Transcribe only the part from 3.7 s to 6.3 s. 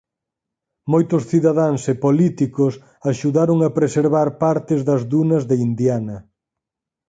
preservar partes das Dunas de Indiana.